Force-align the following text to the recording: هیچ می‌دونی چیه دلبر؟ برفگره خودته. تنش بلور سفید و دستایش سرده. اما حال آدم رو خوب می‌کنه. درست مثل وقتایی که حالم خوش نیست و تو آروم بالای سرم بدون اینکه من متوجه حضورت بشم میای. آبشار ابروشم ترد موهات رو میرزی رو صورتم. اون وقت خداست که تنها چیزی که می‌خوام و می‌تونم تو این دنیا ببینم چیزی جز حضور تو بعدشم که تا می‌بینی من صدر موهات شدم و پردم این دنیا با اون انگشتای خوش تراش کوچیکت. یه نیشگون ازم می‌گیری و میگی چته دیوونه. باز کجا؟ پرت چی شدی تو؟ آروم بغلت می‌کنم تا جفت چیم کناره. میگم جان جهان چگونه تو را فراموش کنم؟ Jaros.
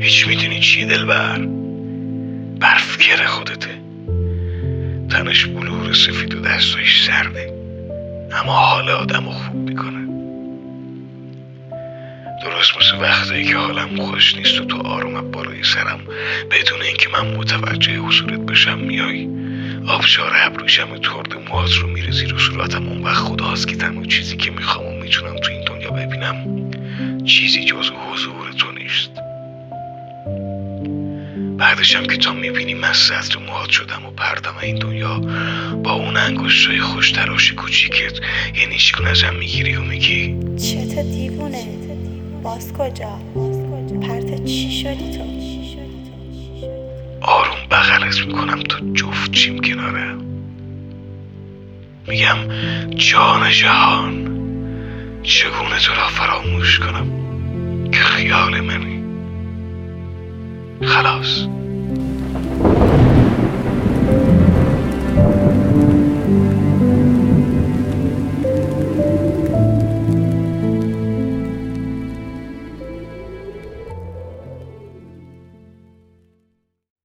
هیچ 0.00 0.26
می‌دونی 0.26 0.60
چیه 0.60 0.86
دلبر؟ 0.86 1.38
برفگره 2.60 3.26
خودته. 3.26 3.80
تنش 5.10 5.46
بلور 5.46 5.92
سفید 5.92 6.34
و 6.34 6.40
دستایش 6.40 7.06
سرده. 7.06 7.52
اما 8.32 8.52
حال 8.52 8.88
آدم 8.88 9.24
رو 9.24 9.30
خوب 9.30 9.56
می‌کنه. 9.56 10.06
درست 12.44 12.72
مثل 12.76 13.02
وقتایی 13.02 13.44
که 13.44 13.56
حالم 13.56 13.96
خوش 13.96 14.36
نیست 14.36 14.60
و 14.60 14.64
تو 14.64 14.76
آروم 14.86 15.30
بالای 15.30 15.62
سرم 15.62 16.00
بدون 16.50 16.82
اینکه 16.82 17.08
من 17.08 17.34
متوجه 17.36 17.96
حضورت 17.96 18.40
بشم 18.40 18.78
میای. 18.78 19.28
آبشار 19.88 20.32
ابروشم 20.34 20.98
ترد 20.98 21.34
موهات 21.48 21.74
رو 21.74 21.88
میرزی 21.88 22.26
رو 22.26 22.38
صورتم. 22.38 22.88
اون 22.88 23.02
وقت 23.02 23.16
خداست 23.16 23.68
که 23.68 23.76
تنها 23.76 24.04
چیزی 24.04 24.36
که 24.36 24.50
می‌خوام 24.50 24.86
و 24.86 24.90
می‌تونم 24.90 25.36
تو 25.36 25.52
این 25.52 25.64
دنیا 25.64 25.90
ببینم 25.90 26.36
چیزی 27.24 27.64
جز 27.64 27.90
حضور 27.90 28.52
تو 28.58 28.69
بعدشم 31.60 32.02
که 32.02 32.16
تا 32.16 32.32
می‌بینی 32.32 32.74
من 32.74 32.92
صدر 32.92 33.38
موهات 33.46 33.70
شدم 33.70 34.06
و 34.06 34.10
پردم 34.10 34.54
این 34.62 34.78
دنیا 34.78 35.18
با 35.82 35.92
اون 35.92 36.16
انگشتای 36.16 36.80
خوش 36.80 37.12
تراش 37.12 37.52
کوچیکت. 37.52 38.20
یه 38.56 38.66
نیشگون 38.68 39.06
ازم 39.06 39.34
می‌گیری 39.34 39.76
و 39.76 39.80
میگی 39.80 40.36
چته 40.56 41.02
دیوونه. 41.02 41.64
باز 42.42 42.72
کجا؟ 42.72 43.20
پرت 44.02 44.44
چی 44.44 44.82
شدی 44.82 45.18
تو؟ 45.18 45.24
آروم 47.20 47.58
بغلت 47.70 48.26
می‌کنم 48.26 48.62
تا 48.62 48.78
جفت 48.94 49.32
چیم 49.32 49.58
کناره. 49.58 50.14
میگم 52.06 52.38
جان 52.96 53.50
جهان 53.50 54.30
چگونه 55.22 55.78
تو 55.78 55.94
را 55.94 56.08
فراموش 56.08 56.78
کنم؟ 56.78 57.29
Jaros. 60.80 61.59